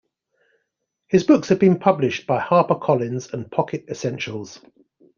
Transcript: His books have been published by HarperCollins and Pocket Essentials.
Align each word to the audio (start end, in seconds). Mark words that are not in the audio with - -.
His 1.09 1.23
books 1.23 1.49
have 1.49 1.59
been 1.59 1.77
published 1.77 2.25
by 2.25 2.39
HarperCollins 2.41 3.31
and 3.33 3.51
Pocket 3.51 3.85
Essentials. 3.87 4.59